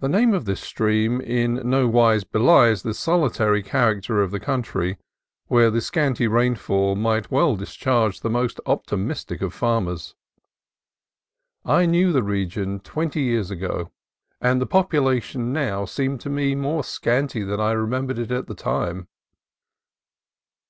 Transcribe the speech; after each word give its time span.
The 0.00 0.08
name 0.08 0.32
of 0.32 0.46
this 0.46 0.62
stream 0.62 1.20
in 1.20 1.56
no 1.68 1.86
wise 1.88 2.24
belies 2.24 2.82
the 2.82 2.94
solitary 2.94 3.62
character 3.62 4.22
of 4.22 4.30
the 4.30 4.40
country, 4.40 4.96
where 5.48 5.70
the 5.70 5.82
scanty 5.82 6.26
rainfall 6.26 6.94
might 6.96 7.30
well 7.30 7.54
discourage 7.54 8.20
the 8.20 8.30
most 8.30 8.60
optimistic 8.64 9.42
of 9.42 9.52
farmers. 9.52 10.14
I 11.66 11.84
knew 11.84 12.12
the 12.12 12.22
region 12.22 12.80
twenty 12.80 13.28
THE 13.28 13.38
ETERNAL 13.38 13.44
FEMININE 13.48 13.60
45 13.74 13.80
years 13.82 13.82
ago, 13.84 13.92
and 14.40 14.58
the 14.58 14.66
population 14.66 15.52
now 15.52 15.84
seemed 15.84 16.22
to 16.22 16.30
me 16.30 16.54
more 16.54 16.82
scanty 16.82 17.42
than 17.42 17.60
I 17.60 17.72
remembered 17.72 18.18
it 18.18 18.30
at 18.32 18.46
that 18.46 18.56
time. 18.56 19.06